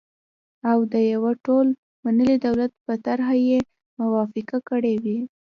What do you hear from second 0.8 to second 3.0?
د يوه ټول منلي دولت په